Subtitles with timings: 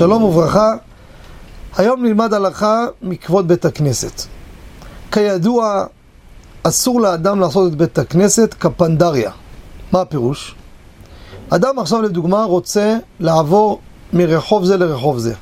[0.00, 0.74] שלום וברכה,
[1.76, 4.22] היום נלמד הלכה מכבוד בית הכנסת.
[5.12, 5.84] כידוע,
[6.62, 9.30] אסור לאדם לעשות את בית הכנסת כפנדריה.
[9.92, 10.54] מה הפירוש?
[11.50, 13.80] אדם עכשיו לדוגמה רוצה לעבור
[14.12, 15.34] מרחוב זה לרחוב זה.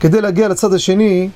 [0.00, 1.28] כדי להגיע לצד השני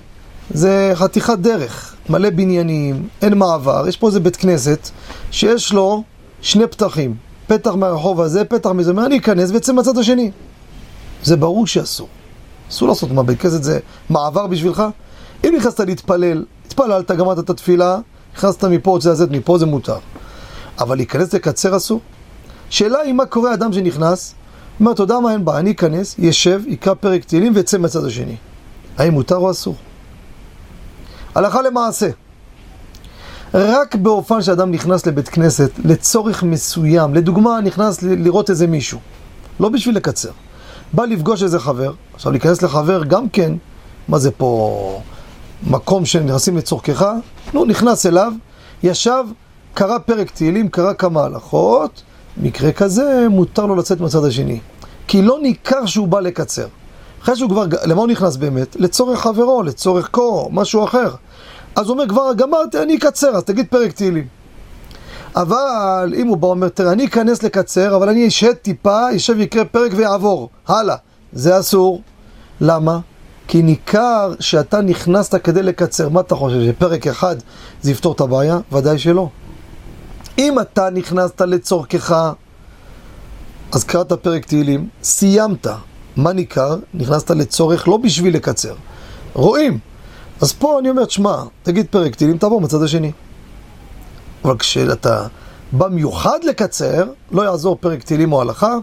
[0.51, 4.89] זה חתיכת דרך, מלא בניינים, אין מעבר, יש פה איזה בית כנסת
[5.31, 6.03] שיש לו
[6.41, 7.15] שני פתחים,
[7.47, 10.31] פתח מהרחוב הזה, פתח מזה, מה אני אכנס ויצא מהצד השני.
[11.23, 12.09] זה ברור שאסור.
[12.71, 13.79] אסור לעשות בית כנסת זה
[14.11, 14.83] מעבר בשבילך?
[15.45, 17.99] אם נכנסת להתפלל, התפללת, גמרת את התפילה,
[18.35, 19.99] נכנסת מפה, רוצה לצאת מפה, זה מותר.
[20.79, 22.01] אבל להיכנס לקצר אסור?
[22.71, 24.35] שאלה היא מה קורה אדם שנכנס,
[24.81, 28.37] אומר, אתה יודע מה, אין בעיה, אני אכנס, ישב, יקרא פרק תהילים ויצא מהצד השני.
[28.99, 29.77] האם מותר או אסור?
[31.35, 32.11] הלכה למעשה.
[33.55, 38.99] רק באופן שאדם נכנס לבית כנסת לצורך מסוים, לדוגמה, נכנס לראות איזה מישהו,
[39.61, 40.31] לא בשביל לקצר.
[40.95, 43.53] בא לפגוש איזה חבר, עכשיו להיכנס לחבר גם כן,
[44.09, 45.01] מה זה פה
[45.67, 47.07] מקום שנכנסים לצורכך?
[47.55, 48.33] נו, נכנס אליו,
[48.83, 49.25] ישב,
[49.75, 52.03] קרא פרק תהילים, קרא כמה הלכות,
[52.37, 54.61] מקרה כזה מותר לו לצאת מהצד השני.
[55.09, 56.67] כי לא ניכר שהוא בא לקצר.
[57.23, 58.77] אחרי שהוא כבר, למה הוא נכנס באמת?
[58.77, 61.15] לצורך חברו, לצורך קור, משהו אחר.
[61.77, 64.27] אז הוא אומר, כבר גמרתי, אני אקצר, אז תגיד פרק תהילים.
[65.37, 69.65] אבל אם הוא בא ואומר, תראה, אני אכנס לקצר, אבל אני אשהה טיפה, אשב ויקרא
[69.65, 70.49] פרק ויעבור.
[70.69, 70.97] הלאה.
[71.33, 72.03] זה אסור.
[72.61, 72.99] למה?
[73.49, 76.09] כי ניכר שאתה נכנסת כדי לקצר.
[76.09, 77.37] מה אתה חושב, שפרק אחד
[77.83, 78.59] זה יפתור את הבעיה?
[78.73, 79.29] ודאי שלא.
[80.39, 82.33] אם אתה נכנסת לצורכך,
[83.73, 85.67] אז קראת פרק תהילים, סיימת.
[86.17, 86.77] מה ניכר?
[86.95, 88.75] נכנסת לצורך לא בשביל לקצר.
[89.35, 89.79] רואים.
[90.41, 93.13] אז פה אני אומר, שמע, תגיד פרק תהילים, תעבור מצד השני.
[94.45, 95.27] אבל כשאתה
[95.73, 98.77] בא מיוחד לקצר, לא יעזור פרק תהילים או הלכה,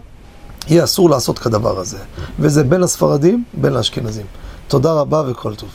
[0.68, 1.98] יהיה אסור לעשות כדבר הזה.
[2.38, 4.26] וזה בין הספרדים, בין לאשכנזים.
[4.68, 5.68] תודה רבה וכל טוב.